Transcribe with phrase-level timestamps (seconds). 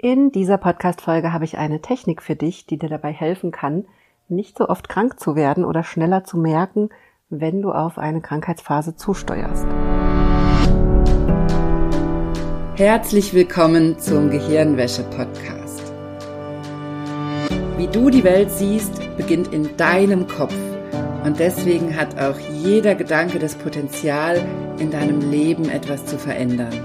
[0.00, 3.84] In dieser Podcast-Folge habe ich eine Technik für dich, die dir dabei helfen kann,
[4.28, 6.90] nicht so oft krank zu werden oder schneller zu merken,
[7.30, 9.66] wenn du auf eine Krankheitsphase zusteuerst.
[12.76, 15.92] Herzlich willkommen zum Gehirnwäsche-Podcast.
[17.76, 20.54] Wie du die Welt siehst, beginnt in deinem Kopf.
[21.24, 24.46] Und deswegen hat auch jeder Gedanke das Potenzial,
[24.78, 26.84] in deinem Leben etwas zu verändern.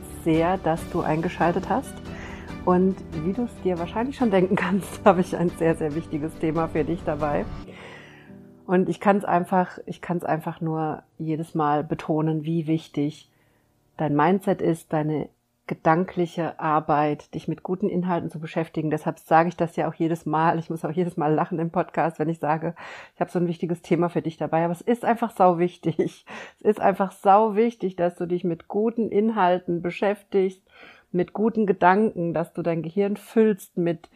[0.23, 1.93] sehr, dass du eingeschaltet hast.
[2.65, 6.33] Und wie du es dir wahrscheinlich schon denken kannst, habe ich ein sehr, sehr wichtiges
[6.39, 7.45] Thema für dich dabei.
[8.65, 13.29] Und ich kann es einfach, ich kann es einfach nur jedes Mal betonen, wie wichtig
[13.97, 15.29] dein Mindset ist, deine
[15.71, 18.91] gedankliche Arbeit, dich mit guten Inhalten zu beschäftigen.
[18.91, 20.59] Deshalb sage ich das ja auch jedes Mal.
[20.59, 22.75] Ich muss auch jedes Mal lachen im Podcast, wenn ich sage,
[23.15, 24.65] ich habe so ein wichtiges Thema für dich dabei.
[24.65, 26.25] Aber es ist einfach sau wichtig.
[26.59, 30.61] Es ist einfach sau wichtig, dass du dich mit guten Inhalten beschäftigst,
[31.13, 34.09] mit guten Gedanken, dass du dein Gehirn füllst mit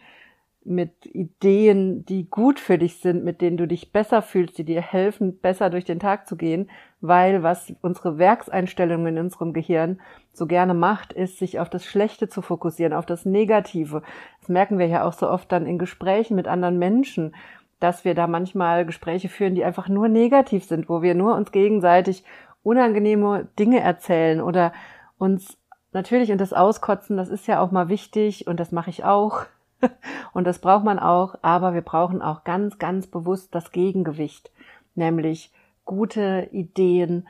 [0.66, 4.81] mit Ideen, die gut für dich sind, mit denen du dich besser fühlst, die dir
[4.81, 6.69] helfen, besser durch den Tag zu gehen,
[7.02, 10.02] weil was unsere Werkseinstellung in unserem Gehirn
[10.33, 14.02] so gerne macht, ist, sich auf das Schlechte zu fokussieren, auf das Negative.
[14.39, 17.35] Das merken wir ja auch so oft dann in Gesprächen mit anderen Menschen,
[17.79, 21.52] dass wir da manchmal Gespräche führen, die einfach nur negativ sind, wo wir nur uns
[21.52, 22.23] gegenseitig
[22.63, 24.73] unangenehme Dinge erzählen oder
[25.19, 25.57] uns
[25.91, 29.45] natürlich und das Auskotzen, das ist ja auch mal wichtig und das mache ich auch
[30.36, 34.52] und das braucht man auch, aber wir brauchen auch ganz, ganz bewusst das Gegengewicht,
[34.94, 35.50] nämlich
[35.85, 37.25] gute Ideen,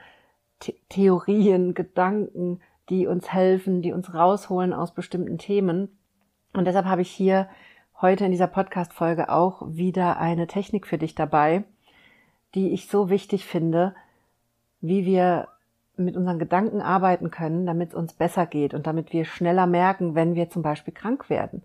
[0.63, 5.95] The Theorien, Gedanken, die uns helfen, die uns rausholen aus bestimmten Themen.
[6.53, 7.47] Und deshalb habe ich hier
[8.01, 11.63] heute in dieser Podcast-Folge auch wieder eine Technik für dich dabei,
[12.55, 13.93] die ich so wichtig finde,
[14.81, 15.49] wie wir
[15.95, 20.15] mit unseren Gedanken arbeiten können, damit es uns besser geht und damit wir schneller merken,
[20.15, 21.61] wenn wir zum Beispiel krank werden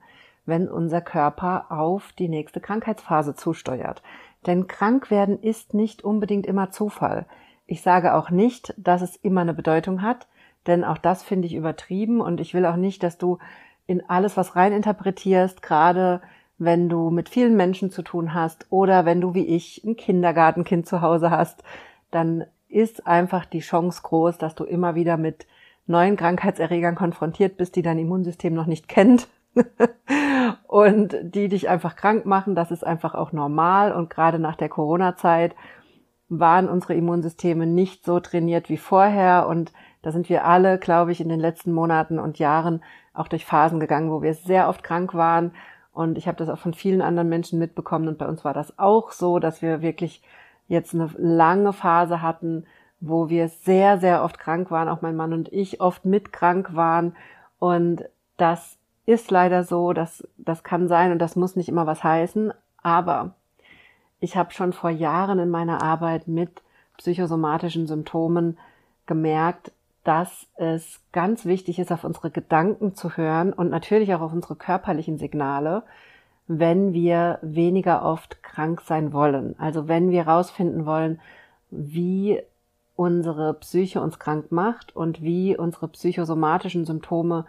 [0.50, 4.02] wenn unser Körper auf die nächste Krankheitsphase zusteuert.
[4.46, 7.24] Denn krank werden ist nicht unbedingt immer Zufall.
[7.66, 10.26] Ich sage auch nicht, dass es immer eine Bedeutung hat,
[10.66, 13.38] denn auch das finde ich übertrieben und ich will auch nicht, dass du
[13.86, 16.20] in alles was rein interpretierst, gerade
[16.58, 20.86] wenn du mit vielen Menschen zu tun hast oder wenn du wie ich ein Kindergartenkind
[20.86, 21.62] zu Hause hast,
[22.10, 25.46] dann ist einfach die Chance groß, dass du immer wieder mit
[25.86, 29.28] neuen Krankheitserregern konfrontiert bist, die dein Immunsystem noch nicht kennt
[30.66, 32.54] und die dich einfach krank machen.
[32.54, 33.92] Das ist einfach auch normal.
[33.92, 35.54] Und gerade nach der Corona-Zeit
[36.28, 39.46] waren unsere Immunsysteme nicht so trainiert wie vorher.
[39.48, 39.72] Und
[40.02, 43.80] da sind wir alle, glaube ich, in den letzten Monaten und Jahren auch durch Phasen
[43.80, 45.52] gegangen, wo wir sehr oft krank waren.
[45.92, 48.08] Und ich habe das auch von vielen anderen Menschen mitbekommen.
[48.08, 50.22] Und bei uns war das auch so, dass wir wirklich
[50.68, 52.64] jetzt eine lange Phase hatten,
[53.00, 54.88] wo wir sehr, sehr oft krank waren.
[54.88, 57.16] Auch mein Mann und ich oft mit krank waren.
[57.58, 58.04] Und
[58.36, 62.52] das ist leider so, dass das kann sein und das muss nicht immer was heißen,
[62.82, 63.34] aber
[64.20, 66.62] ich habe schon vor Jahren in meiner Arbeit mit
[66.98, 68.58] psychosomatischen Symptomen
[69.06, 69.72] gemerkt,
[70.04, 74.56] dass es ganz wichtig ist, auf unsere Gedanken zu hören und natürlich auch auf unsere
[74.56, 75.82] körperlichen Signale,
[76.46, 79.54] wenn wir weniger oft krank sein wollen.
[79.58, 81.20] Also wenn wir herausfinden wollen,
[81.70, 82.40] wie
[82.96, 87.46] unsere Psyche uns krank macht und wie unsere psychosomatischen Symptome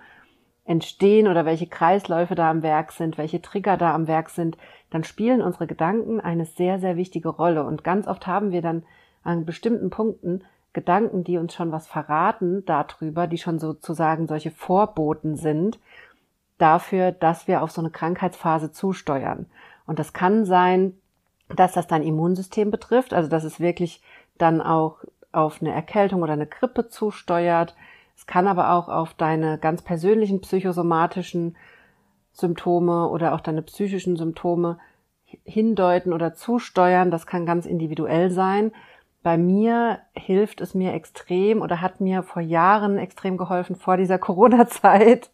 [0.65, 4.57] entstehen oder welche Kreisläufe da am Werk sind, welche Trigger da am Werk sind,
[4.89, 7.63] dann spielen unsere Gedanken eine sehr, sehr wichtige Rolle.
[7.63, 8.83] Und ganz oft haben wir dann
[9.23, 15.35] an bestimmten Punkten Gedanken, die uns schon was verraten darüber, die schon sozusagen solche Vorboten
[15.35, 15.79] sind
[16.57, 19.47] dafür, dass wir auf so eine Krankheitsphase zusteuern.
[19.85, 20.93] Und das kann sein,
[21.49, 24.01] dass das dein Immunsystem betrifft, also dass es wirklich
[24.37, 24.99] dann auch
[25.33, 27.75] auf eine Erkältung oder eine Grippe zusteuert,
[28.21, 31.57] es kann aber auch auf deine ganz persönlichen psychosomatischen
[32.33, 34.77] Symptome oder auch deine psychischen Symptome
[35.43, 37.09] hindeuten oder zusteuern.
[37.09, 38.73] Das kann ganz individuell sein.
[39.23, 44.19] Bei mir hilft es mir extrem oder hat mir vor Jahren extrem geholfen, vor dieser
[44.19, 45.31] Corona-Zeit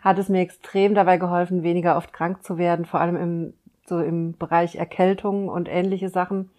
[0.00, 3.54] hat es mir extrem dabei geholfen, weniger oft krank zu werden, vor allem im,
[3.86, 6.52] so im Bereich Erkältung und ähnliche Sachen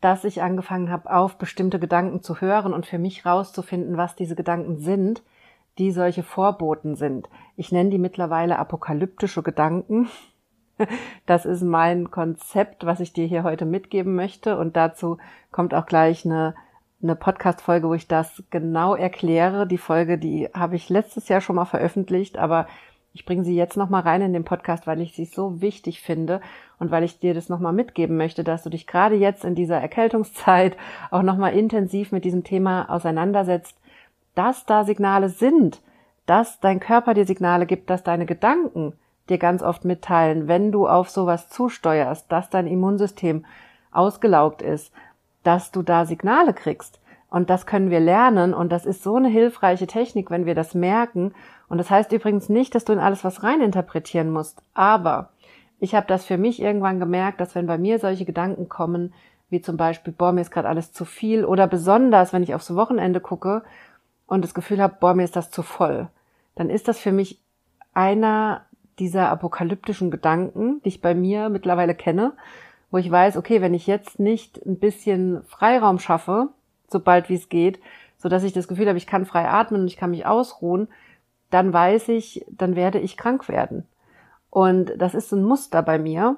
[0.00, 4.34] dass ich angefangen habe, auf bestimmte Gedanken zu hören und für mich rauszufinden, was diese
[4.34, 5.22] Gedanken sind,
[5.78, 7.28] die solche Vorboten sind.
[7.56, 10.08] Ich nenne die mittlerweile apokalyptische Gedanken.
[11.26, 14.56] Das ist mein Konzept, was ich dir hier heute mitgeben möchte.
[14.56, 15.18] Und dazu
[15.52, 16.54] kommt auch gleich eine,
[17.02, 19.66] eine Podcast-Folge, wo ich das genau erkläre.
[19.66, 22.66] Die Folge, die habe ich letztes Jahr schon mal veröffentlicht, aber
[23.12, 26.40] ich bringe sie jetzt nochmal rein in den Podcast, weil ich sie so wichtig finde
[26.80, 29.76] und weil ich dir das nochmal mitgeben möchte, dass du dich gerade jetzt in dieser
[29.76, 30.76] Erkältungszeit
[31.12, 33.76] auch nochmal intensiv mit diesem Thema auseinandersetzt,
[34.34, 35.82] dass da Signale sind,
[36.26, 38.94] dass dein Körper dir Signale gibt, dass deine Gedanken
[39.28, 43.44] dir ganz oft mitteilen, wenn du auf sowas zusteuerst, dass dein Immunsystem
[43.92, 44.92] ausgelaugt ist,
[45.42, 47.00] dass du da Signale kriegst.
[47.28, 50.74] Und das können wir lernen und das ist so eine hilfreiche Technik, wenn wir das
[50.74, 51.32] merken.
[51.68, 54.60] Und das heißt übrigens nicht, dass du in alles was reininterpretieren musst.
[54.74, 55.28] Aber
[55.80, 59.12] ich habe das für mich irgendwann gemerkt, dass wenn bei mir solche Gedanken kommen,
[59.48, 62.74] wie zum Beispiel, boah, mir ist gerade alles zu viel, oder besonders, wenn ich aufs
[62.74, 63.62] Wochenende gucke
[64.26, 66.08] und das Gefühl habe, boah, mir ist das zu voll,
[66.54, 67.40] dann ist das für mich
[67.94, 68.62] einer
[68.98, 72.34] dieser apokalyptischen Gedanken, die ich bei mir mittlerweile kenne,
[72.90, 76.48] wo ich weiß, okay, wenn ich jetzt nicht ein bisschen Freiraum schaffe,
[76.88, 77.80] sobald wie es geht,
[78.18, 80.88] so dass ich das Gefühl habe, ich kann frei atmen und ich kann mich ausruhen,
[81.48, 83.86] dann weiß ich, dann werde ich krank werden.
[84.50, 86.36] Und das ist ein Muster bei mir.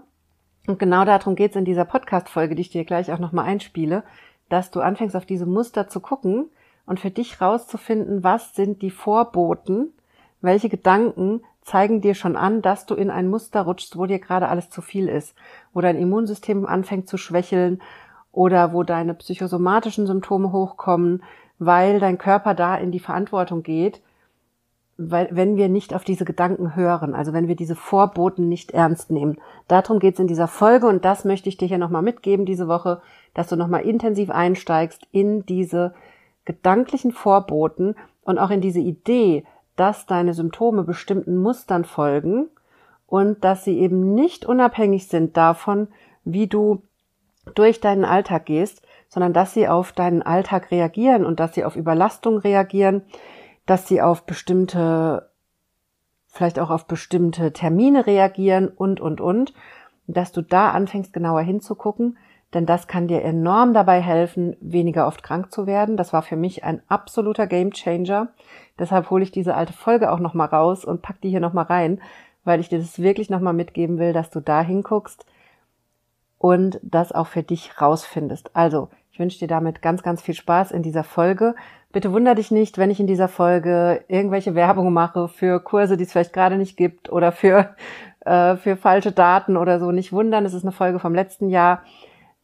[0.66, 4.04] Und genau darum geht es in dieser Podcast-Folge, die ich dir gleich auch nochmal einspiele,
[4.48, 6.50] dass du anfängst, auf diese Muster zu gucken
[6.86, 9.92] und für dich rauszufinden, was sind die Vorboten,
[10.40, 14.48] welche Gedanken zeigen dir schon an, dass du in ein Muster rutschst, wo dir gerade
[14.48, 15.34] alles zu viel ist,
[15.72, 17.80] wo dein Immunsystem anfängt zu schwächeln
[18.32, 21.22] oder wo deine psychosomatischen Symptome hochkommen,
[21.58, 24.02] weil dein Körper da in die Verantwortung geht,
[25.10, 29.10] weil, wenn wir nicht auf diese Gedanken hören, also wenn wir diese Vorboten nicht ernst
[29.10, 29.38] nehmen.
[29.68, 33.00] Darum geht's in dieser Folge und das möchte ich dir hier nochmal mitgeben diese Woche,
[33.34, 35.94] dass du nochmal intensiv einsteigst in diese
[36.44, 37.94] gedanklichen Vorboten
[38.24, 39.44] und auch in diese Idee,
[39.76, 42.48] dass deine Symptome bestimmten Mustern folgen
[43.06, 45.88] und dass sie eben nicht unabhängig sind davon,
[46.24, 46.82] wie du
[47.54, 51.76] durch deinen Alltag gehst, sondern dass sie auf deinen Alltag reagieren und dass sie auf
[51.76, 53.02] Überlastung reagieren,
[53.66, 55.30] dass sie auf bestimmte,
[56.26, 59.54] vielleicht auch auf bestimmte Termine reagieren und, und, und,
[60.06, 62.18] dass du da anfängst genauer hinzugucken,
[62.54, 65.96] denn das kann dir enorm dabei helfen, weniger oft krank zu werden.
[65.96, 68.28] Das war für mich ein absoluter Gamechanger.
[68.78, 72.00] Deshalb hole ich diese alte Folge auch nochmal raus und pack die hier nochmal rein,
[72.44, 75.24] weil ich dir das wirklich nochmal mitgeben will, dass du da hinguckst
[76.38, 78.54] und das auch für dich rausfindest.
[78.54, 81.54] Also, ich wünsche dir damit ganz, ganz viel Spaß in dieser Folge.
[81.92, 86.04] Bitte wunder dich nicht, wenn ich in dieser Folge irgendwelche Werbung mache für Kurse, die
[86.04, 87.74] es vielleicht gerade nicht gibt oder für,
[88.20, 89.92] äh, für falsche Daten oder so.
[89.92, 91.82] Nicht wundern, es ist eine Folge vom letzten Jahr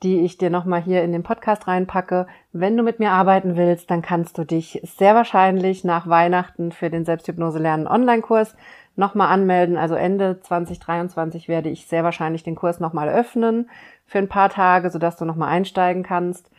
[0.02, 2.26] die ich dir nochmal hier in den Podcast reinpacke.
[2.52, 6.88] Wenn du mit mir arbeiten willst, dann kannst du dich sehr wahrscheinlich nach Weihnachten für
[6.88, 8.54] den Selbsthypnose lernen Online-Kurs
[8.94, 9.76] nochmal anmelden.
[9.76, 13.68] Also Ende 2023 werde ich sehr wahrscheinlich den Kurs nochmal öffnen
[14.06, 16.50] für ein paar Tage, sodass du nochmal einsteigen kannst.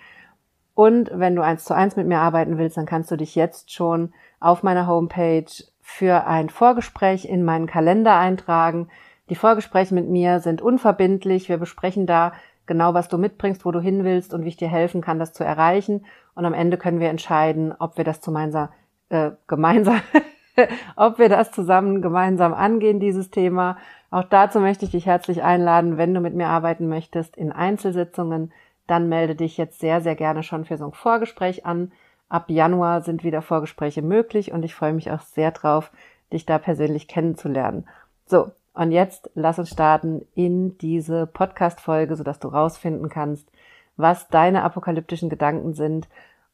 [0.79, 3.69] Und wenn du eins zu eins mit mir arbeiten willst, dann kannst du dich jetzt
[3.69, 5.43] schon auf meiner Homepage
[5.81, 8.87] für ein Vorgespräch in meinen Kalender eintragen.
[9.29, 11.49] Die Vorgespräche mit mir sind unverbindlich.
[11.49, 12.31] Wir besprechen da
[12.65, 15.33] genau, was du mitbringst, wo du hin willst und wie ich dir helfen kann, das
[15.33, 16.05] zu erreichen.
[16.33, 18.69] Und am Ende können wir entscheiden, ob wir das gemeinsam,
[19.09, 19.99] äh, gemeinsam,
[20.95, 23.75] ob wir das zusammen gemeinsam angehen, dieses Thema.
[24.11, 28.53] Auch dazu möchte ich dich herzlich einladen, wenn du mit mir arbeiten möchtest in Einzelsitzungen,
[28.89, 31.91] dann melde dich jetzt sehr, sehr gerne schon für so ein Vorgespräch an.
[32.27, 35.91] Ab Januar sind wieder Vorgespräche möglich und ich freue mich auch sehr drauf,
[36.31, 37.87] dich da persönlich kennenzulernen.
[38.25, 43.49] So, und jetzt lass uns starten in diese Podcast-Folge, sodass du rausfinden kannst,
[43.97, 46.07] was deine apokalyptischen Gedanken sind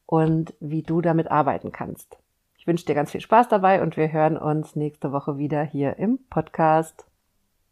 [0.06, 2.18] und wie du damit arbeiten kannst.
[2.58, 5.98] Ich wünsche dir ganz viel Spaß dabei und wir hören uns nächste Woche wieder hier
[5.98, 7.06] im Podcast.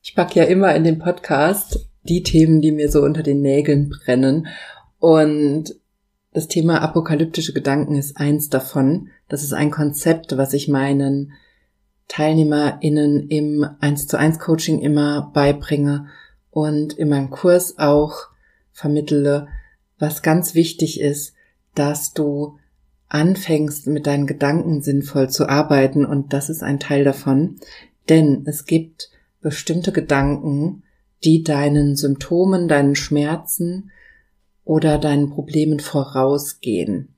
[0.03, 3.89] Ich packe ja immer in den Podcast die Themen, die mir so unter den Nägeln
[3.89, 4.47] brennen.
[4.99, 5.75] Und
[6.33, 9.09] das Thema apokalyptische Gedanken ist eins davon.
[9.29, 11.33] Das ist ein Konzept, was ich meinen
[12.07, 16.07] TeilnehmerInnen im 1 zu 1 Coaching immer beibringe
[16.51, 18.27] und in meinem Kurs auch
[18.71, 19.47] vermittle,
[19.99, 21.33] was ganz wichtig ist,
[21.75, 22.57] dass du
[23.07, 27.57] anfängst, mit deinen Gedanken sinnvoll zu arbeiten und das ist ein Teil davon,
[28.09, 29.09] denn es gibt
[29.41, 30.82] bestimmte Gedanken,
[31.23, 33.91] die deinen Symptomen, deinen Schmerzen
[34.65, 37.09] oder deinen Problemen vorausgehen.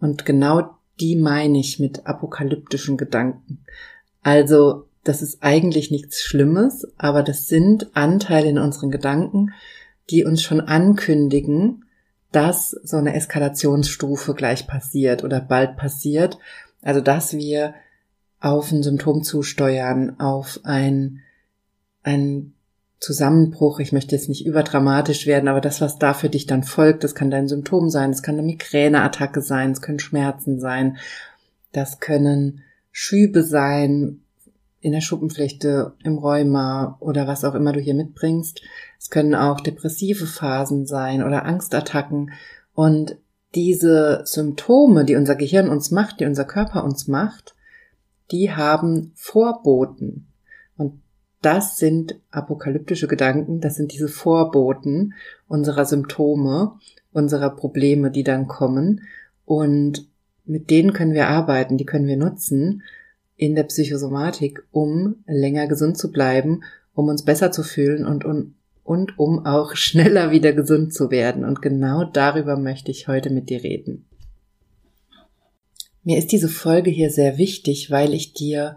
[0.00, 3.60] Und genau die meine ich mit apokalyptischen Gedanken.
[4.22, 9.52] Also, das ist eigentlich nichts Schlimmes, aber das sind Anteile in unseren Gedanken,
[10.10, 11.84] die uns schon ankündigen,
[12.32, 16.38] dass so eine Eskalationsstufe gleich passiert oder bald passiert.
[16.82, 17.74] Also, dass wir
[18.40, 21.20] auf ein Symptom zusteuern, auf ein,
[22.02, 22.54] ein
[23.00, 23.78] Zusammenbruch.
[23.78, 27.14] Ich möchte jetzt nicht überdramatisch werden, aber das, was da für dich dann folgt, das
[27.14, 30.98] kann dein Symptom sein, es kann eine Migräneattacke sein, es können Schmerzen sein,
[31.72, 34.20] das können Schübe sein
[34.80, 38.62] in der Schuppenflechte, im Rheuma oder was auch immer du hier mitbringst.
[38.98, 42.32] Es können auch depressive Phasen sein oder Angstattacken.
[42.74, 43.16] Und
[43.54, 47.56] diese Symptome, die unser Gehirn uns macht, die unser Körper uns macht,
[48.30, 50.27] die haben Vorboten.
[51.40, 55.14] Das sind apokalyptische Gedanken, das sind diese Vorboten
[55.46, 56.72] unserer Symptome,
[57.12, 59.02] unserer Probleme, die dann kommen.
[59.44, 60.06] Und
[60.44, 62.82] mit denen können wir arbeiten, die können wir nutzen
[63.36, 66.64] in der Psychosomatik, um länger gesund zu bleiben,
[66.94, 71.44] um uns besser zu fühlen und, und, und um auch schneller wieder gesund zu werden.
[71.44, 74.04] Und genau darüber möchte ich heute mit dir reden.
[76.02, 78.76] Mir ist diese Folge hier sehr wichtig, weil ich dir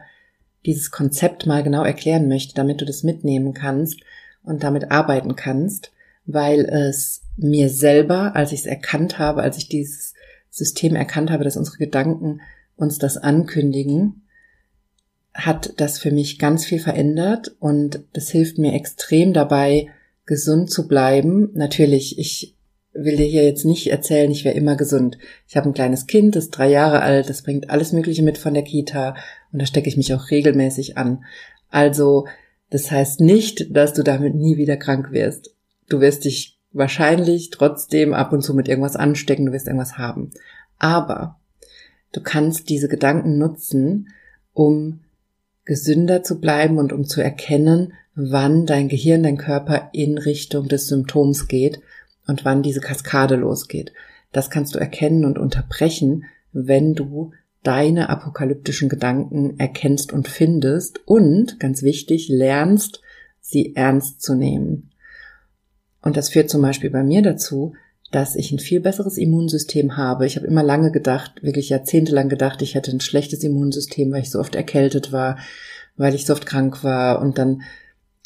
[0.65, 4.01] dieses Konzept mal genau erklären möchte, damit du das mitnehmen kannst
[4.43, 5.91] und damit arbeiten kannst,
[6.25, 10.13] weil es mir selber, als ich es erkannt habe, als ich dieses
[10.49, 12.41] System erkannt habe, dass unsere Gedanken
[12.75, 14.23] uns das ankündigen,
[15.33, 19.87] hat das für mich ganz viel verändert und das hilft mir extrem dabei,
[20.25, 21.49] gesund zu bleiben.
[21.53, 22.55] Natürlich, ich
[22.93, 25.17] will dir hier jetzt nicht erzählen, ich wäre immer gesund.
[25.47, 28.37] Ich habe ein kleines Kind, das ist drei Jahre alt, das bringt alles Mögliche mit
[28.37, 29.15] von der Kita
[29.51, 31.23] und da stecke ich mich auch regelmäßig an.
[31.69, 32.27] Also,
[32.69, 35.55] das heißt nicht, dass du damit nie wieder krank wirst.
[35.89, 40.31] Du wirst dich wahrscheinlich trotzdem ab und zu mit irgendwas anstecken, du wirst irgendwas haben.
[40.77, 41.39] Aber
[42.11, 44.09] du kannst diese Gedanken nutzen,
[44.53, 45.01] um
[45.63, 50.87] gesünder zu bleiben und um zu erkennen, wann dein Gehirn, dein Körper in Richtung des
[50.87, 51.81] Symptoms geht
[52.27, 53.93] und wann diese Kaskade losgeht.
[54.31, 57.31] Das kannst du erkennen und unterbrechen, wenn du
[57.63, 63.01] deine apokalyptischen Gedanken erkennst und findest und, ganz wichtig, lernst,
[63.39, 64.91] sie ernst zu nehmen.
[66.01, 67.73] Und das führt zum Beispiel bei mir dazu,
[68.11, 70.25] dass ich ein viel besseres Immunsystem habe.
[70.25, 74.31] Ich habe immer lange gedacht, wirklich jahrzehntelang gedacht, ich hätte ein schlechtes Immunsystem, weil ich
[74.31, 75.37] so oft erkältet war,
[75.95, 77.61] weil ich so oft krank war und dann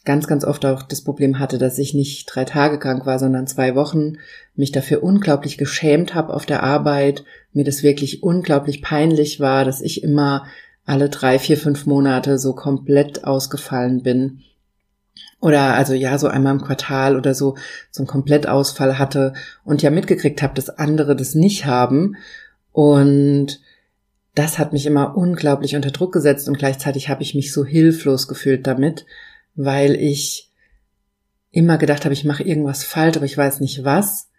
[0.06, 3.48] ganz, ganz oft auch das Problem hatte, dass ich nicht drei Tage krank war, sondern
[3.48, 4.18] zwei Wochen,
[4.56, 9.82] mich dafür unglaublich geschämt habe auf der Arbeit, mir das wirklich unglaublich peinlich war, dass
[9.82, 10.46] ich immer
[10.86, 14.42] alle drei, vier, fünf Monate so komplett ausgefallen bin
[15.46, 17.56] oder also ja, so einmal im Quartal oder so
[17.92, 19.34] so einen Komplettausfall hatte
[19.64, 22.16] und ja mitgekriegt habe, dass andere das nicht haben.
[22.72, 23.62] Und
[24.34, 28.28] das hat mich immer unglaublich unter Druck gesetzt und gleichzeitig habe ich mich so hilflos
[28.28, 29.06] gefühlt damit,
[29.56, 30.52] weil ich
[31.52, 34.30] immer gedacht habe, ich mache irgendwas falsch, aber ich weiß nicht was.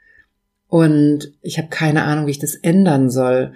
[0.69, 3.53] Und ich habe keine Ahnung, wie ich das ändern soll.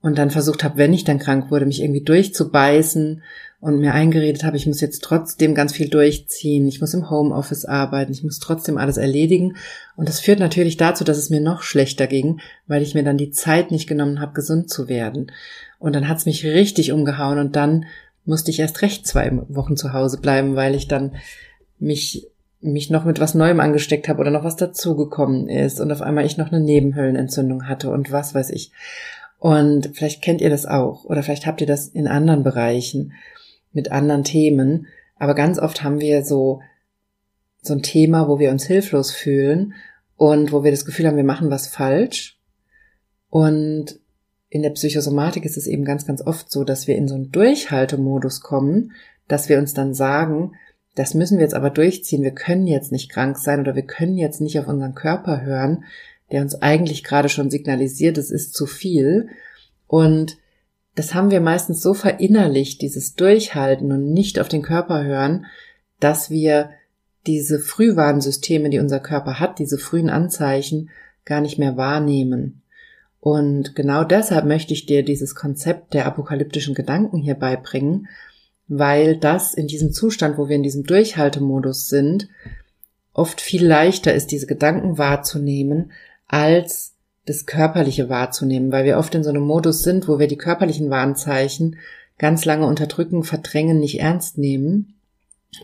[0.00, 3.22] Und dann versucht habe, wenn ich dann krank wurde, mich irgendwie durchzubeißen
[3.60, 7.64] und mir eingeredet habe, ich muss jetzt trotzdem ganz viel durchziehen, ich muss im Homeoffice
[7.64, 9.56] arbeiten, ich muss trotzdem alles erledigen.
[9.96, 13.16] Und das führt natürlich dazu, dass es mir noch schlechter ging, weil ich mir dann
[13.16, 15.32] die Zeit nicht genommen habe, gesund zu werden.
[15.78, 17.86] Und dann hat's mich richtig umgehauen und dann
[18.24, 21.16] musste ich erst recht zwei Wochen zu Hause bleiben, weil ich dann
[21.78, 22.28] mich
[22.60, 26.24] mich noch mit was Neuem angesteckt habe oder noch was dazugekommen ist und auf einmal
[26.24, 28.72] ich noch eine Nebenhöhlenentzündung hatte und was weiß ich.
[29.38, 33.12] Und vielleicht kennt ihr das auch oder vielleicht habt ihr das in anderen Bereichen
[33.72, 34.86] mit anderen Themen.
[35.18, 36.62] Aber ganz oft haben wir so,
[37.60, 39.74] so ein Thema, wo wir uns hilflos fühlen
[40.16, 42.38] und wo wir das Gefühl haben, wir machen was falsch.
[43.28, 43.98] Und
[44.54, 47.32] in der Psychosomatik ist es eben ganz, ganz oft so, dass wir in so einen
[47.32, 48.92] Durchhaltemodus kommen,
[49.26, 50.52] dass wir uns dann sagen,
[50.94, 54.16] das müssen wir jetzt aber durchziehen, wir können jetzt nicht krank sein oder wir können
[54.16, 55.82] jetzt nicht auf unseren Körper hören,
[56.30, 59.28] der uns eigentlich gerade schon signalisiert, es ist zu viel.
[59.88, 60.36] Und
[60.94, 65.46] das haben wir meistens so verinnerlicht, dieses Durchhalten und nicht auf den Körper hören,
[65.98, 66.70] dass wir
[67.26, 70.90] diese Frühwarnsysteme, die unser Körper hat, diese frühen Anzeichen,
[71.24, 72.62] gar nicht mehr wahrnehmen.
[73.24, 78.06] Und genau deshalb möchte ich dir dieses Konzept der apokalyptischen Gedanken hier beibringen,
[78.68, 82.28] weil das in diesem Zustand, wo wir in diesem Durchhaltemodus sind,
[83.14, 85.90] oft viel leichter ist, diese Gedanken wahrzunehmen,
[86.28, 90.36] als das Körperliche wahrzunehmen, weil wir oft in so einem Modus sind, wo wir die
[90.36, 91.78] körperlichen Warnzeichen
[92.18, 94.96] ganz lange unterdrücken, verdrängen, nicht ernst nehmen,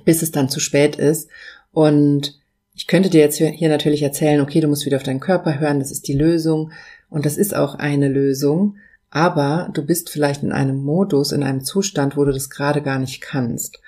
[0.06, 1.28] bis es dann zu spät ist.
[1.72, 2.40] Und
[2.74, 5.78] ich könnte dir jetzt hier natürlich erzählen, okay, du musst wieder auf deinen Körper hören,
[5.78, 6.72] das ist die Lösung.
[7.10, 8.76] Und das ist auch eine Lösung.
[9.10, 12.98] Aber du bist vielleicht in einem Modus, in einem Zustand, wo du das gerade gar
[12.98, 13.80] nicht kannst.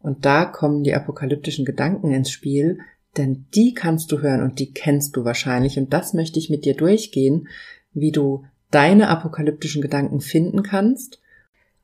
[0.00, 2.78] Und da kommen die apokalyptischen Gedanken ins Spiel,
[3.16, 6.64] denn die kannst du hören und die kennst du wahrscheinlich und das möchte ich mit
[6.64, 7.48] dir durchgehen,
[7.92, 11.20] wie du deine apokalyptischen Gedanken finden kannst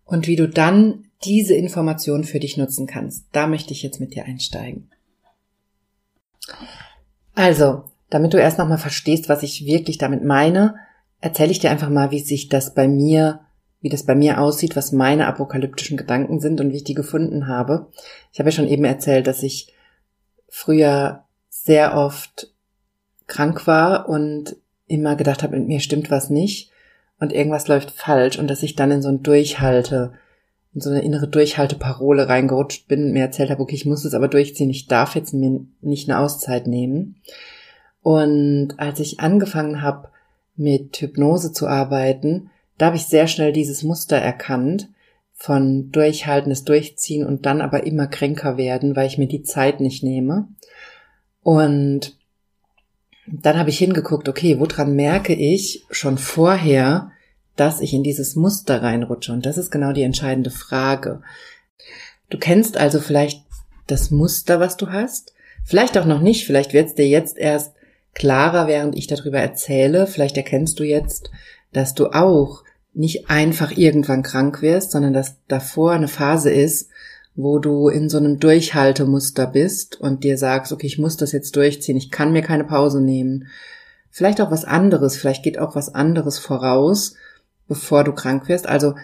[0.05, 3.27] und wie du dann diese Information für dich nutzen kannst.
[3.33, 4.91] Da möchte ich jetzt mit dir einsteigen.
[7.35, 10.77] Also, damit du erst nochmal verstehst, was ich wirklich damit meine,
[11.25, 13.41] erzähle ich dir einfach mal, wie sich das bei mir,
[13.81, 17.49] wie das bei mir aussieht, was meine apokalyptischen Gedanken sind und wie ich die gefunden
[17.49, 17.87] habe.
[18.31, 19.73] Ich habe ja schon eben erzählt, dass ich
[20.51, 22.53] früher sehr oft
[23.27, 26.71] krank war und immer gedacht habe, mit mir stimmt was nicht
[27.19, 30.13] und irgendwas läuft falsch und dass ich dann in so ein Durchhalte,
[30.75, 34.13] in so eine innere Durchhalteparole reingerutscht bin und mir erzählt habe, okay, ich muss es
[34.13, 37.23] aber durchziehen, ich darf jetzt mir nicht eine Auszeit nehmen.
[38.03, 40.09] Und als ich angefangen habe,
[40.57, 44.89] mit Hypnose zu arbeiten, da habe ich sehr schnell dieses Muster erkannt
[45.33, 50.03] von durchhaltendes Durchziehen und dann aber immer kränker werden, weil ich mir die Zeit nicht
[50.03, 50.49] nehme.
[51.43, 52.17] Und
[53.27, 57.11] dann habe ich hingeguckt, okay, woran merke ich schon vorher,
[57.57, 59.33] dass ich in dieses Muster reinrutsche?
[59.33, 61.23] Und das ist genau die entscheidende Frage.
[62.31, 63.45] Du kennst also vielleicht
[63.87, 65.35] das Muster, was du hast.
[65.65, 66.47] Vielleicht auch noch nicht.
[66.47, 67.74] Vielleicht wird es dir jetzt erst
[68.15, 70.07] klarer, während ich darüber erzähle.
[70.07, 71.31] Vielleicht erkennst du jetzt,
[71.73, 76.89] dass du auch nicht einfach irgendwann krank wirst, sondern dass davor eine Phase ist,
[77.35, 81.57] wo du in so einem Durchhaltemuster bist und dir sagst, okay, ich muss das jetzt
[81.57, 83.49] durchziehen, ich kann mir keine Pause nehmen.
[84.11, 87.17] Vielleicht auch was anderes, vielleicht geht auch was anderes voraus,
[87.67, 88.69] bevor du krank wirst.
[88.69, 88.95] Also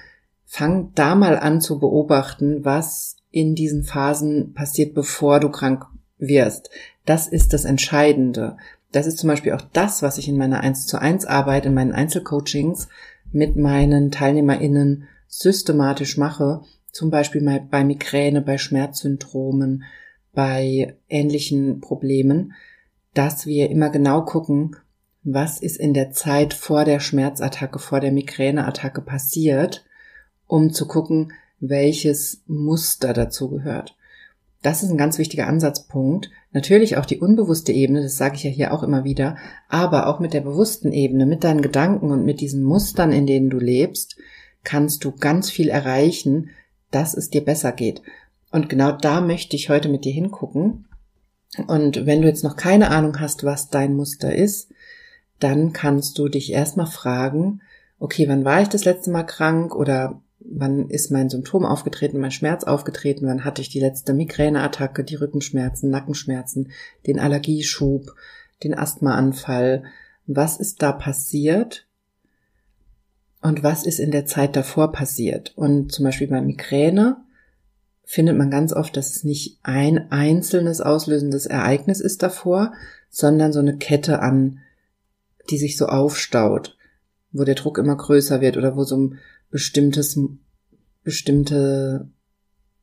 [0.46, 5.86] fang da mal an zu beobachten, was in diesen Phasen passiert, bevor du krank
[6.18, 6.70] wirst.
[7.06, 8.56] Das ist das Entscheidende.
[8.92, 11.74] Das ist zum Beispiel auch das, was ich in meiner 1 zu 1 Arbeit, in
[11.74, 12.88] meinen Einzelcoachings
[13.32, 19.84] mit meinen TeilnehmerInnen systematisch mache, zum Beispiel mal bei Migräne, bei Schmerzsyndromen,
[20.32, 22.54] bei ähnlichen Problemen,
[23.14, 24.76] dass wir immer genau gucken,
[25.22, 29.84] was ist in der Zeit vor der Schmerzattacke, vor der Migräneattacke passiert,
[30.46, 33.96] um zu gucken, welches Muster dazu gehört.
[34.62, 36.30] Das ist ein ganz wichtiger Ansatzpunkt.
[36.52, 39.36] Natürlich auch die unbewusste Ebene, das sage ich ja hier auch immer wieder,
[39.68, 43.48] aber auch mit der bewussten Ebene, mit deinen Gedanken und mit diesen Mustern, in denen
[43.48, 44.16] du lebst,
[44.62, 46.50] kannst du ganz viel erreichen,
[46.90, 48.02] dass es dir besser geht.
[48.50, 50.86] Und genau da möchte ich heute mit dir hingucken.
[51.66, 54.72] Und wenn du jetzt noch keine Ahnung hast, was dein Muster ist,
[55.38, 57.62] dann kannst du dich erstmal fragen,
[57.98, 62.30] okay, wann war ich das letzte Mal krank oder wann ist mein Symptom aufgetreten, mein
[62.30, 66.70] Schmerz aufgetreten, wann hatte ich die letzte Migräneattacke, die Rückenschmerzen, Nackenschmerzen,
[67.06, 68.14] den Allergieschub,
[68.64, 69.84] den Asthmaanfall,
[70.26, 71.86] was ist da passiert?
[73.42, 75.54] Und was ist in der Zeit davor passiert.
[75.56, 77.16] Und zum Beispiel bei Migräne
[78.04, 82.74] findet man ganz oft, dass es nicht ein einzelnes auslösendes Ereignis ist davor,
[83.08, 84.58] sondern so eine Kette an,
[85.48, 86.76] die sich so aufstaut,
[87.32, 89.18] wo der Druck immer größer wird oder wo so ein
[89.50, 90.18] bestimmtes,
[91.02, 92.08] bestimmte,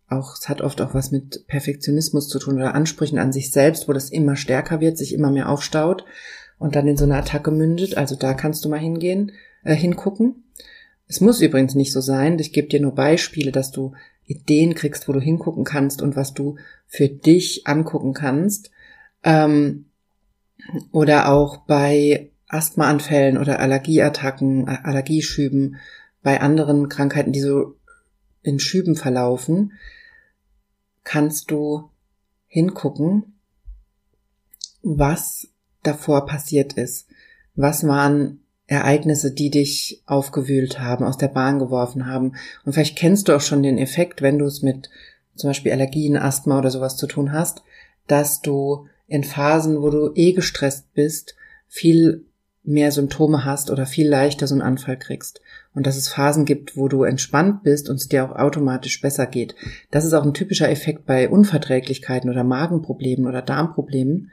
[0.08, 3.88] auch, es hat oft auch was mit Perfektionismus zu tun oder Ansprüchen an sich selbst,
[3.88, 6.06] wo das immer stärker wird, sich immer mehr aufstaut
[6.60, 7.98] und dann in so eine Attacke mündet.
[7.98, 9.32] Also da kannst du mal hingehen,
[9.64, 10.44] äh, hingucken.
[11.08, 12.38] Es muss übrigens nicht so sein.
[12.40, 13.94] Ich gebe dir nur Beispiele, dass du
[14.26, 18.72] Ideen kriegst, wo du hingucken kannst und was du für dich angucken kannst.
[19.24, 19.86] Ähm,
[20.92, 25.78] oder auch bei Asthmaanfällen oder Allergieattacken, Allergieschüben,
[26.28, 27.76] bei anderen Krankheiten, die so
[28.42, 29.72] in Schüben verlaufen,
[31.06, 31.90] kannst du
[32.48, 33.40] hingucken,
[34.82, 35.48] was
[35.84, 37.08] davor passiert ist.
[37.56, 42.36] Was waren Ereignisse, die dich aufgewühlt haben, aus der Bahn geworfen haben.
[42.66, 44.90] Und vielleicht kennst du auch schon den Effekt, wenn du es mit
[45.34, 47.64] zum Beispiel Allergien, Asthma oder sowas zu tun hast,
[48.06, 51.38] dass du in Phasen, wo du eh gestresst bist,
[51.70, 52.26] viel
[52.66, 55.40] mehr Symptome hast oder viel leichter so einen Anfall kriegst.
[55.78, 59.28] Und dass es Phasen gibt, wo du entspannt bist und es dir auch automatisch besser
[59.28, 59.54] geht.
[59.92, 64.32] Das ist auch ein typischer Effekt bei Unverträglichkeiten oder Magenproblemen oder Darmproblemen,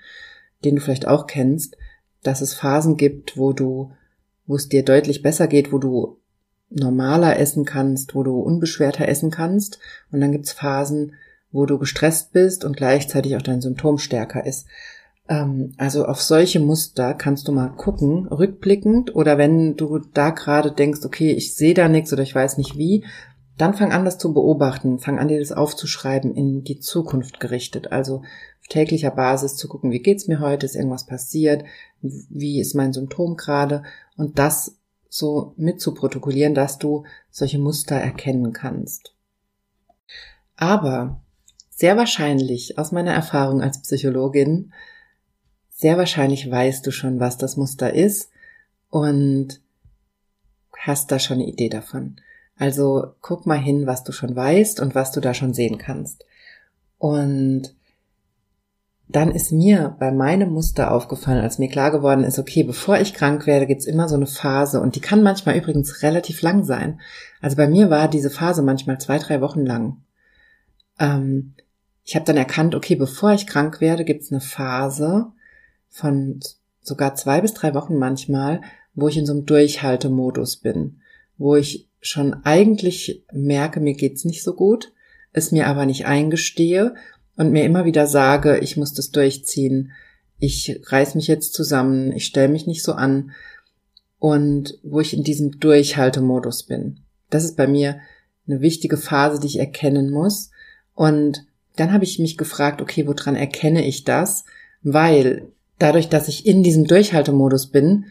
[0.64, 1.76] den du vielleicht auch kennst,
[2.22, 3.92] dass es Phasen gibt, wo du
[4.46, 6.16] wo es dir deutlich besser geht, wo du
[6.70, 9.78] normaler essen kannst, wo du unbeschwerter essen kannst.
[10.10, 11.12] Und dann gibt's Phasen,
[11.52, 14.66] wo du gestresst bist und gleichzeitig auch dein Symptom stärker ist.
[15.28, 19.14] Ähm, also auf solche Muster kannst du mal gucken, rückblickend.
[19.14, 22.76] Oder wenn du da gerade denkst, okay, ich sehe da nichts oder ich weiß nicht
[22.76, 23.04] wie,
[23.56, 27.92] dann fang an, das zu beobachten, fang an, dir das aufzuschreiben, in die Zukunft gerichtet.
[27.92, 31.64] Also auf täglicher Basis zu gucken, wie geht's mir heute, ist irgendwas passiert,
[32.00, 33.84] wie ist mein Symptom gerade?
[34.16, 34.76] Und das
[35.08, 39.14] so mitzuprotokollieren, dass du solche Muster erkennen kannst.
[40.56, 41.20] Aber
[41.70, 44.72] sehr wahrscheinlich, aus meiner Erfahrung als Psychologin,
[45.74, 48.30] sehr wahrscheinlich weißt du schon, was das Muster ist
[48.90, 49.60] und
[50.78, 52.16] hast da schon eine Idee davon.
[52.56, 56.24] Also guck mal hin, was du schon weißt und was du da schon sehen kannst.
[56.98, 57.74] Und
[59.08, 63.12] dann ist mir bei meinem Muster aufgefallen, als mir klar geworden ist, okay, bevor ich
[63.12, 67.00] krank werde, gibt's immer so eine Phase und die kann manchmal übrigens relativ lang sein.
[67.40, 69.98] Also bei mir war diese Phase manchmal zwei, drei Wochen lang.
[71.00, 71.54] Ähm,
[72.04, 75.32] ich habe dann erkannt, okay, bevor ich krank werde, gibt's eine Phase
[75.94, 76.40] von
[76.82, 78.62] sogar zwei bis drei Wochen manchmal,
[78.94, 81.00] wo ich in so einem Durchhaltemodus bin,
[81.38, 84.92] wo ich schon eigentlich merke, mir geht's nicht so gut,
[85.32, 86.96] es mir aber nicht eingestehe
[87.36, 89.92] und mir immer wieder sage, ich muss das durchziehen,
[90.40, 93.30] ich reiß mich jetzt zusammen, ich stelle mich nicht so an
[94.18, 97.00] und wo ich in diesem Durchhaltemodus bin.
[97.30, 98.00] Das ist bei mir
[98.48, 100.50] eine wichtige Phase, die ich erkennen muss.
[100.94, 104.44] Und dann habe ich mich gefragt, okay, woran erkenne ich das?
[104.82, 108.06] Weil dadurch, dass ich in diesem Durchhaltemodus bin,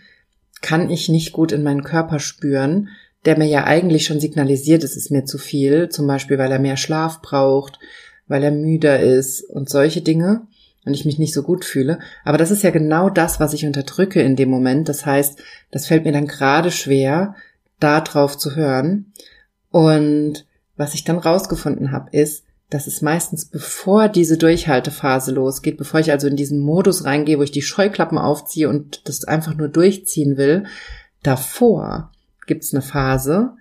[0.62, 2.90] kann ich nicht gut in meinen Körper spüren,
[3.26, 6.60] der mir ja eigentlich schon signalisiert, es ist mir zu viel, zum Beispiel weil er
[6.60, 7.80] mehr Schlaf braucht,
[8.28, 10.48] weil er müder ist und solche Dinge
[10.86, 12.00] und ich mich nicht so gut fühle.
[12.26, 14.90] Aber das ist ja genau das, was ich unterdrücke in dem Moment.
[14.90, 17.36] Das heißt, das fällt mir dann gerade schwer,
[17.80, 19.14] da drauf zu hören.
[19.72, 20.46] Und
[20.76, 22.44] was ich dann rausgefunden habe, ist,
[22.74, 27.44] dass es meistens bevor diese Durchhaltephase losgeht, bevor ich also in diesen Modus reingehe, wo
[27.44, 30.66] ich die Scheuklappen aufziehe und das einfach nur durchziehen will,
[31.22, 32.12] davor
[32.48, 33.54] gibt es eine Phase,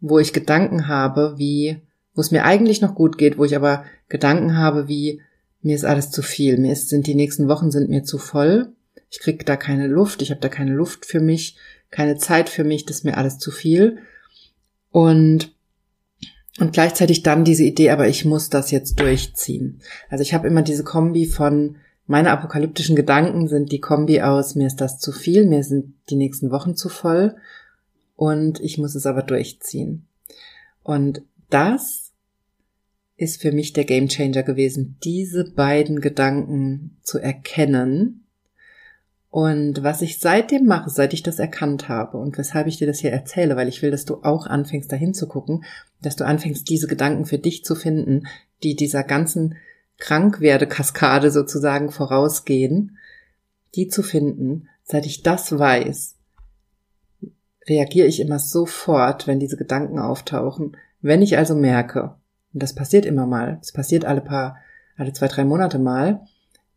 [0.00, 1.80] wo ich Gedanken habe, wie,
[2.14, 5.22] wo es mir eigentlich noch gut geht, wo ich aber Gedanken habe, wie,
[5.62, 8.72] mir ist alles zu viel, mir ist, sind die nächsten Wochen sind mir zu voll,
[9.10, 11.56] ich kriege da keine Luft, ich habe da keine Luft für mich,
[11.90, 13.98] keine Zeit für mich, das ist mir alles zu viel.
[14.90, 15.54] Und
[16.58, 19.80] und gleichzeitig dann diese Idee, aber ich muss das jetzt durchziehen.
[20.08, 24.66] Also ich habe immer diese Kombi von meine apokalyptischen Gedanken sind die Kombi aus, mir
[24.66, 27.36] ist das zu viel, mir sind die nächsten Wochen zu voll
[28.16, 30.06] und ich muss es aber durchziehen.
[30.82, 32.10] Und das
[33.16, 38.24] ist für mich der Gamechanger gewesen, diese beiden Gedanken zu erkennen
[39.30, 42.98] und was ich seitdem mache, seit ich das erkannt habe und weshalb ich dir das
[42.98, 45.64] hier erzähle, weil ich will, dass du auch anfängst, dahin zu gucken,
[46.02, 48.26] dass du anfängst, diese Gedanken für dich zu finden,
[48.64, 49.56] die dieser ganzen
[49.98, 52.98] Krankwerdekaskade sozusagen vorausgehen,
[53.76, 56.16] die zu finden, seit ich das weiß,
[57.68, 60.76] reagiere ich immer sofort, wenn diese Gedanken auftauchen.
[61.02, 62.16] Wenn ich also merke,
[62.52, 64.56] und das passiert immer mal, es passiert alle paar,
[64.96, 66.22] alle zwei, drei Monate mal,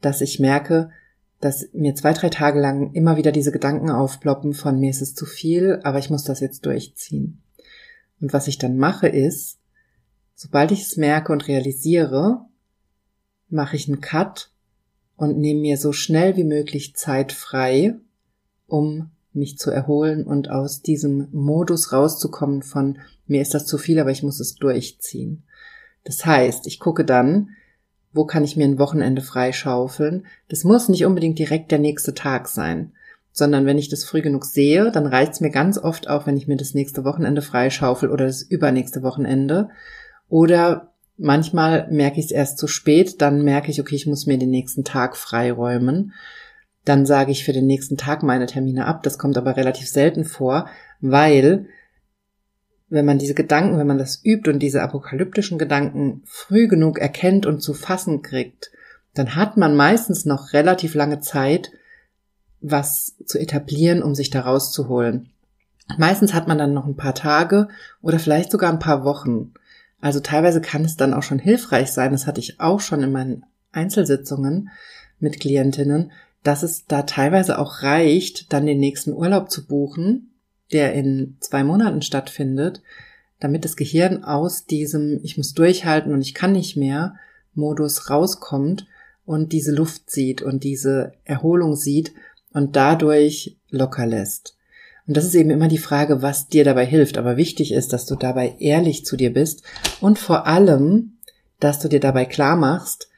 [0.02, 0.92] dass ich merke,
[1.44, 5.14] dass mir zwei, drei Tage lang immer wieder diese Gedanken aufploppen von mir ist es
[5.14, 7.44] zu viel, aber ich muss das jetzt durchziehen.
[8.22, 9.60] Und was ich dann mache ist,
[10.36, 12.46] sobald ich es merke und realisiere,
[13.50, 14.52] mache ich einen Cut
[15.18, 17.96] und nehme mir so schnell wie möglich Zeit frei,
[18.68, 24.00] um mich zu erholen und aus diesem Modus rauszukommen von mir ist das zu viel,
[24.00, 25.44] aber ich muss es durchziehen.
[26.06, 27.50] Das heißt, ich gucke dann,
[28.14, 30.26] wo kann ich mir ein Wochenende freischaufeln.
[30.48, 32.92] Das muss nicht unbedingt direkt der nächste Tag sein,
[33.32, 36.48] sondern wenn ich das früh genug sehe, dann reicht's mir ganz oft auch, wenn ich
[36.48, 39.70] mir das nächste Wochenende freischaufel oder das übernächste Wochenende.
[40.30, 44.38] Oder manchmal merke ich es erst zu spät, dann merke ich, okay, ich muss mir
[44.38, 46.14] den nächsten Tag freiräumen.
[46.86, 49.04] Dann sage ich für den nächsten Tag meine Termine ab.
[49.04, 50.68] Das kommt aber relativ selten vor,
[51.02, 51.68] weil
[52.94, 57.48] wenn man diese Gedanken, wenn man das übt und diese apokalyptischen Gedanken früh genug erkennt
[57.48, 58.70] und zu fassen kriegt,
[59.16, 61.72] dann hat man meistens noch relativ lange Zeit,
[62.62, 65.32] was zu etablieren, um sich da rauszuholen.
[65.98, 67.68] Meistens hat man dann noch ein paar Tage
[68.04, 69.54] oder vielleicht sogar ein paar Wochen.
[70.00, 73.12] Also teilweise kann es dann auch schon hilfreich sein, das hatte ich auch schon in
[73.12, 74.70] meinen Einzelsitzungen
[75.20, 76.12] mit Klientinnen,
[76.44, 80.30] dass es da teilweise auch reicht, dann den nächsten Urlaub zu buchen
[80.72, 82.82] der in zwei Monaten stattfindet,
[83.40, 87.16] damit das Gehirn aus diesem Ich muss durchhalten und ich kann nicht mehr
[87.54, 88.88] Modus rauskommt
[89.26, 92.14] und diese Luft sieht und diese Erholung sieht
[92.54, 94.56] und dadurch locker lässt.
[95.06, 97.18] Und das ist eben immer die Frage, was dir dabei hilft.
[97.18, 99.64] Aber wichtig ist, dass du dabei ehrlich zu dir bist
[100.00, 101.18] und vor allem,
[101.60, 103.10] dass du dir dabei klar machst,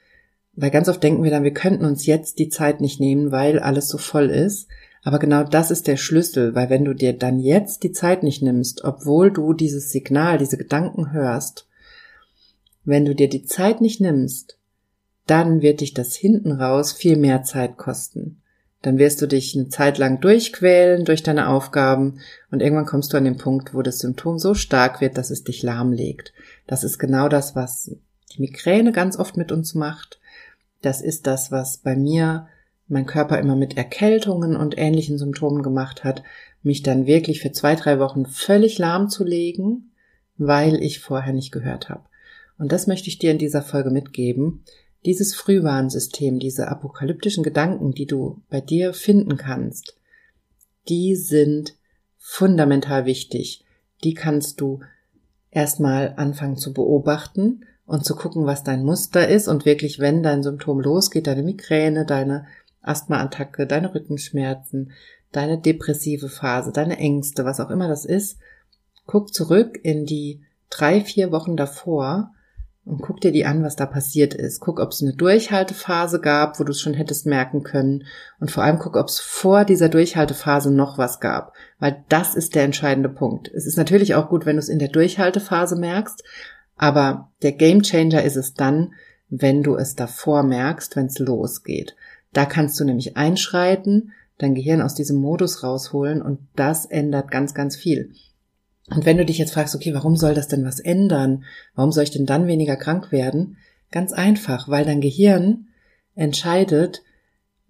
[0.54, 3.58] weil ganz oft denken wir dann, wir könnten uns jetzt die Zeit nicht nehmen, weil
[3.58, 4.68] alles so voll ist.
[5.06, 8.42] Aber genau das ist der Schlüssel, weil wenn du dir dann jetzt die Zeit nicht
[8.42, 11.68] nimmst, obwohl du dieses Signal, diese Gedanken hörst,
[12.84, 14.58] wenn du dir die Zeit nicht nimmst,
[15.28, 18.42] dann wird dich das hinten raus viel mehr Zeit kosten.
[18.82, 22.18] Dann wirst du dich eine Zeit lang durchquälen durch deine Aufgaben
[22.50, 25.44] und irgendwann kommst du an den Punkt, wo das Symptom so stark wird, dass es
[25.44, 26.32] dich lahmlegt.
[26.66, 27.92] Das ist genau das, was
[28.32, 30.18] die Migräne ganz oft mit uns macht.
[30.82, 32.48] Das ist das, was bei mir
[32.88, 36.22] mein Körper immer mit Erkältungen und ähnlichen Symptomen gemacht hat,
[36.62, 39.92] mich dann wirklich für zwei, drei Wochen völlig lahm zu legen,
[40.36, 42.04] weil ich vorher nicht gehört habe.
[42.58, 44.64] Und das möchte ich dir in dieser Folge mitgeben.
[45.04, 49.96] Dieses Frühwarnsystem, diese apokalyptischen Gedanken, die du bei dir finden kannst,
[50.88, 51.74] die sind
[52.18, 53.64] fundamental wichtig.
[54.04, 54.80] Die kannst du
[55.50, 60.42] erstmal anfangen zu beobachten und zu gucken, was dein Muster ist und wirklich, wenn dein
[60.42, 62.46] Symptom losgeht, deine Migräne, deine
[62.86, 64.92] Asthmaattacke, deine Rückenschmerzen,
[65.32, 68.38] deine depressive Phase, deine Ängste, was auch immer das ist,
[69.06, 72.32] guck zurück in die drei, vier Wochen davor
[72.86, 74.60] und guck dir die an, was da passiert ist.
[74.60, 78.04] Guck, ob es eine Durchhaltephase gab, wo du es schon hättest merken können.
[78.38, 81.52] Und vor allem guck, ob es vor dieser Durchhaltephase noch was gab.
[81.80, 83.48] Weil das ist der entscheidende Punkt.
[83.48, 86.22] Es ist natürlich auch gut, wenn du es in der Durchhaltephase merkst,
[86.76, 88.92] aber der Gamechanger ist es dann,
[89.28, 91.96] wenn du es davor merkst, wenn es losgeht.
[92.36, 97.54] Da kannst du nämlich einschreiten, dein Gehirn aus diesem Modus rausholen und das ändert ganz,
[97.54, 98.12] ganz viel.
[98.90, 101.44] Und wenn du dich jetzt fragst, okay, warum soll das denn was ändern?
[101.74, 103.56] Warum soll ich denn dann weniger krank werden?
[103.90, 105.68] Ganz einfach, weil dein Gehirn
[106.14, 107.02] entscheidet,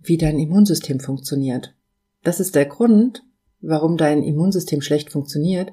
[0.03, 1.73] wie dein Immunsystem funktioniert.
[2.25, 3.23] Das ist der Grund,
[3.61, 5.73] warum dein Immunsystem schlecht funktioniert.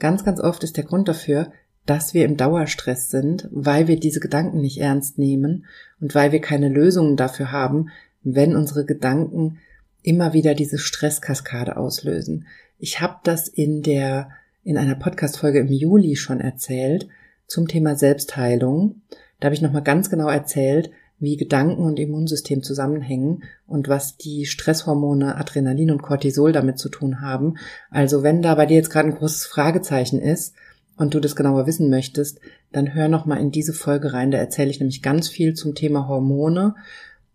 [0.00, 1.52] Ganz, ganz oft ist der Grund dafür,
[1.86, 5.66] dass wir im Dauerstress sind, weil wir diese Gedanken nicht ernst nehmen
[6.00, 7.86] und weil wir keine Lösungen dafür haben,
[8.22, 9.58] wenn unsere Gedanken
[10.02, 12.46] immer wieder diese Stresskaskade auslösen.
[12.78, 14.30] Ich habe das in der
[14.64, 17.08] in einer Podcast-Folge im Juli schon erzählt
[17.46, 19.02] zum Thema Selbstheilung.
[19.40, 24.44] Da habe ich nochmal ganz genau erzählt, wie Gedanken und Immunsystem zusammenhängen und was die
[24.44, 27.54] Stresshormone Adrenalin und Cortisol damit zu tun haben.
[27.90, 30.54] Also wenn da bei dir jetzt gerade ein großes Fragezeichen ist
[30.96, 32.40] und du das genauer wissen möchtest,
[32.72, 34.32] dann hör nochmal in diese Folge rein.
[34.32, 36.74] Da erzähle ich nämlich ganz viel zum Thema Hormone,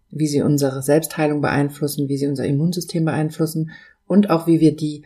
[0.10, 3.72] wie sie unsere Selbstheilung beeinflussen, wie sie unser Immunsystem beeinflussen
[4.08, 5.04] und auch wie wir die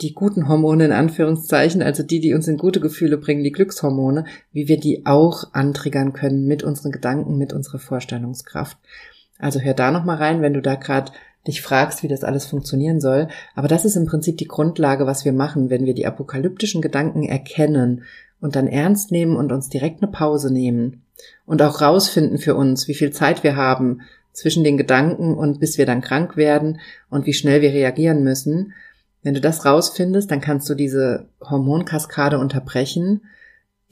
[0.00, 4.24] die guten Hormone in Anführungszeichen, also die, die uns in gute Gefühle bringen, die Glückshormone,
[4.52, 8.78] wie wir die auch antriggern können mit unseren Gedanken, mit unserer Vorstellungskraft.
[9.38, 11.12] Also hör da nochmal rein, wenn du da gerade
[11.46, 13.28] dich fragst, wie das alles funktionieren soll.
[13.54, 17.24] Aber das ist im Prinzip die Grundlage, was wir machen, wenn wir die apokalyptischen Gedanken
[17.24, 18.04] erkennen
[18.40, 21.02] und dann ernst nehmen und uns direkt eine Pause nehmen
[21.46, 24.00] und auch rausfinden für uns, wie viel Zeit wir haben
[24.40, 28.72] zwischen den Gedanken und bis wir dann krank werden und wie schnell wir reagieren müssen
[29.22, 33.22] wenn du das rausfindest, dann kannst du diese Hormonkaskade unterbrechen,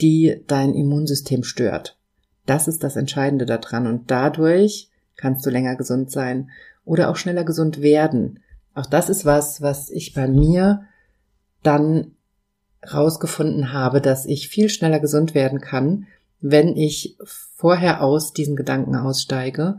[0.00, 1.98] die dein Immunsystem stört.
[2.46, 6.50] Das ist das Entscheidende daran und dadurch kannst du länger gesund sein
[6.84, 8.40] oder auch schneller gesund werden.
[8.74, 10.86] Auch das ist was, was ich bei mir
[11.62, 12.12] dann
[12.90, 16.06] rausgefunden habe, dass ich viel schneller gesund werden kann,
[16.40, 17.18] wenn ich
[17.56, 19.78] vorher aus diesen Gedanken aussteige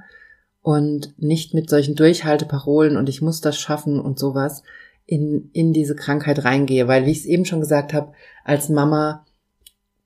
[0.62, 4.64] und nicht mit solchen Durchhalteparolen und ich muss das schaffen und sowas,
[5.06, 6.88] in, in diese Krankheit reingehe.
[6.88, 9.26] Weil, wie ich es eben schon gesagt habe, als Mama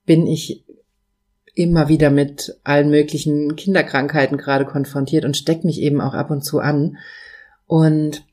[0.06, 0.64] bin ich
[1.54, 6.44] immer wieder mit allen möglichen Kinderkrankheiten gerade konfrontiert und stecke mich eben auch ab und
[6.44, 6.96] zu an.
[7.66, 8.24] Und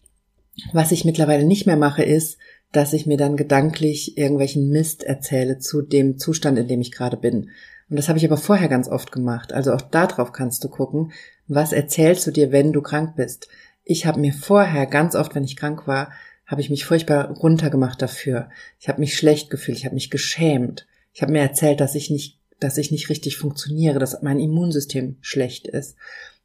[0.73, 2.37] was ich mittlerweile nicht mehr mache, ist,
[2.71, 7.17] dass ich mir dann gedanklich irgendwelchen Mist erzähle zu dem Zustand, in dem ich gerade
[7.17, 7.49] bin.
[7.91, 9.51] Und das habe ich aber vorher ganz oft gemacht.
[9.51, 11.11] Also auch darauf kannst du gucken,
[11.47, 13.49] was erzählst du dir, wenn du krank bist.
[13.83, 16.13] Ich habe mir vorher ganz oft, wenn ich krank war,
[16.47, 18.49] habe ich mich furchtbar runtergemacht dafür.
[18.79, 20.87] Ich habe mich schlecht gefühlt, ich habe mich geschämt.
[21.11, 25.17] Ich habe mir erzählt, dass ich nicht, dass ich nicht richtig funktioniere, dass mein Immunsystem
[25.19, 25.97] schlecht ist,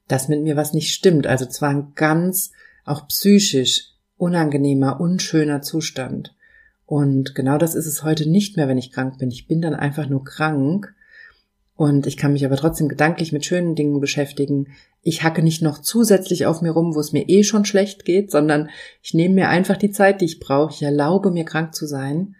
[0.08, 1.28] dass mit mir was nicht stimmt.
[1.28, 2.50] Also zwar ein ganz
[2.84, 6.34] auch psychisch unangenehmer, unschöner Zustand.
[6.86, 9.30] Und genau das ist es heute nicht mehr, wenn ich krank bin.
[9.30, 10.92] Ich bin dann einfach nur krank
[11.76, 14.68] und ich kann mich aber trotzdem gedanklich mit schönen Dingen beschäftigen.
[15.02, 18.30] Ich hacke nicht noch zusätzlich auf mir rum, wo es mir eh schon schlecht geht,
[18.30, 18.70] sondern
[19.02, 20.72] ich nehme mir einfach die Zeit, die ich brauche.
[20.72, 22.34] Ich erlaube mir krank zu sein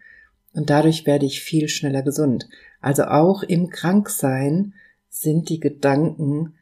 [0.55, 2.49] und dadurch werde ich viel schneller gesund.
[2.81, 4.73] Also auch im Kranksein
[5.11, 6.55] sind die Gedanken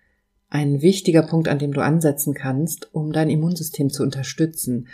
[0.48, 4.88] ein wichtiger Punkt, an dem du ansetzen kannst, um dein Immunsystem zu unterstützen.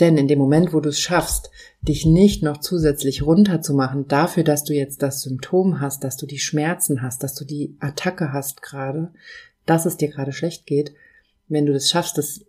[0.00, 1.50] Denn in dem Moment, wo du es schaffst,
[1.82, 6.38] dich nicht noch zusätzlich runterzumachen dafür, dass du jetzt das Symptom hast, dass du die
[6.38, 9.12] Schmerzen hast, dass du die Attacke hast gerade,
[9.66, 10.94] dass es dir gerade schlecht geht,
[11.48, 12.40] wenn du das schaffst, das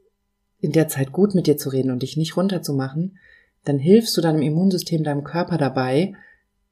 [0.60, 3.18] in der Zeit gut mit dir zu reden und dich nicht runterzumachen,
[3.66, 6.14] dann hilfst du deinem Immunsystem, deinem Körper dabei,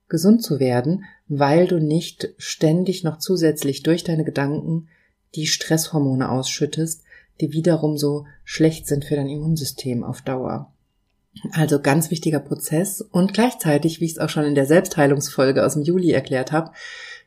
[0.10, 4.88] gesund zu werden, weil du nicht ständig noch zusätzlich durch deine Gedanken
[5.36, 7.04] die Stresshormone ausschüttest,
[7.42, 10.72] die wiederum so schlecht sind für dein Immunsystem auf Dauer.
[11.52, 15.74] Also ganz wichtiger Prozess und gleichzeitig, wie ich es auch schon in der Selbstheilungsfolge aus
[15.74, 16.72] dem Juli erklärt habe,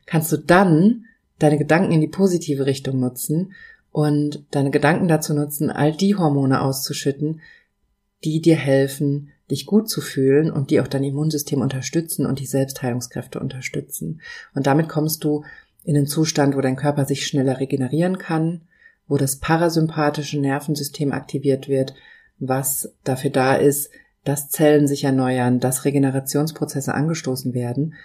[0.05, 1.05] kannst du dann
[1.39, 3.53] deine Gedanken in die positive Richtung nutzen
[3.91, 7.41] und deine Gedanken dazu nutzen, all die Hormone auszuschütten,
[8.23, 12.45] die dir helfen, dich gut zu fühlen und die auch dein Immunsystem unterstützen und die
[12.45, 14.21] Selbstheilungskräfte unterstützen.
[14.53, 15.43] Und damit kommst du
[15.83, 18.61] in einen Zustand, wo dein Körper sich schneller regenerieren kann,
[19.11, 21.93] wo das parasympathische Nervensystem aktiviert wird,
[22.39, 23.89] was dafür da ist,
[24.23, 27.95] dass Zellen sich erneuern, dass Regenerationsprozesse angestoßen werden.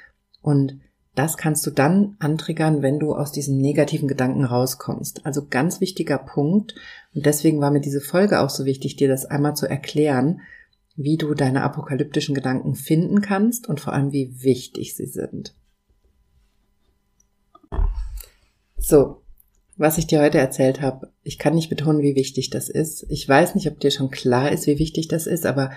[0.43, 0.81] Und
[1.15, 5.25] das kannst du dann antriggern, wenn du aus diesen negativen Gedanken rauskommst.
[5.25, 6.75] Also ganz wichtiger Punkt.
[7.15, 10.41] Und deswegen war mir diese Folge auch so wichtig, dir das einmal zu erklären,
[10.97, 15.55] wie du deine apokalyptischen Gedanken finden kannst und vor allem, wie wichtig sie sind.
[18.77, 19.23] So,
[19.77, 23.05] was ich dir heute erzählt habe, ich kann nicht betonen, wie wichtig das ist.
[23.09, 25.71] Ich weiß nicht, ob dir schon klar ist, wie wichtig das ist, aber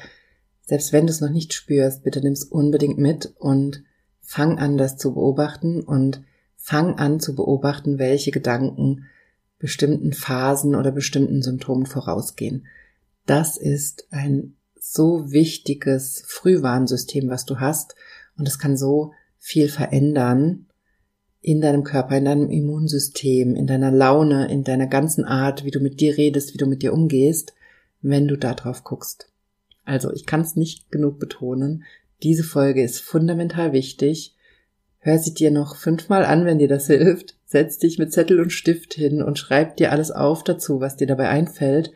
[0.66, 3.84] selbst wenn du es noch nicht spürst, bitte nimm es unbedingt mit und
[4.22, 6.22] fang an, das zu beobachten und
[6.56, 9.08] fang an zu beobachten, welche Gedanken
[9.58, 12.68] bestimmten Phasen oder bestimmten Symptomen vorausgehen.
[13.26, 17.96] Das ist ein so wichtiges Frühwarnsystem, was du hast
[18.38, 20.69] und es kann so viel verändern
[21.42, 25.80] in deinem Körper, in deinem Immunsystem, in deiner Laune, in deiner ganzen Art, wie du
[25.80, 27.54] mit dir redest, wie du mit dir umgehst,
[28.02, 29.30] wenn du da drauf guckst.
[29.86, 31.84] Also, ich kann es nicht genug betonen.
[32.22, 34.36] Diese Folge ist fundamental wichtig.
[35.00, 37.36] Hör sie dir noch fünfmal an, wenn dir das hilft.
[37.46, 41.08] Setz dich mit Zettel und Stift hin und schreib dir alles auf dazu, was dir
[41.08, 41.92] dabei einfällt.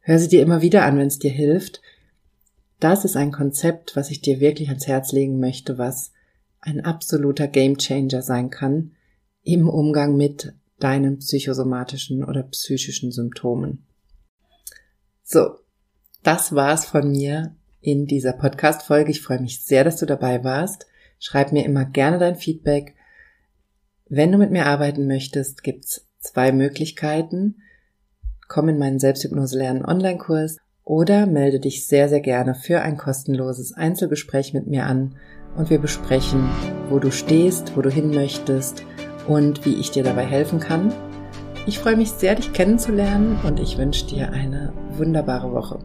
[0.00, 1.82] Hör sie dir immer wieder an, wenn es dir hilft.
[2.78, 6.12] Das ist ein Konzept, was ich dir wirklich ans Herz legen möchte, was
[6.66, 8.92] ein absoluter Gamechanger sein kann
[9.42, 13.86] im Umgang mit deinen psychosomatischen oder psychischen Symptomen.
[15.22, 15.58] So,
[16.22, 19.12] das war's von mir in dieser Podcast-Folge.
[19.12, 20.86] Ich freue mich sehr, dass du dabei warst.
[21.18, 22.94] Schreib mir immer gerne dein Feedback.
[24.08, 27.62] Wenn du mit mir arbeiten möchtest, gibt's zwei Möglichkeiten.
[28.48, 33.72] Komm in meinen Selbsthypnose lernen Online-Kurs oder melde dich sehr, sehr gerne für ein kostenloses
[33.72, 35.16] Einzelgespräch mit mir an
[35.56, 36.48] und wir besprechen,
[36.88, 38.84] wo du stehst, wo du hin möchtest
[39.26, 40.92] und wie ich dir dabei helfen kann.
[41.66, 45.78] Ich freue mich sehr, dich kennenzulernen und ich wünsche dir eine wunderbare Woche.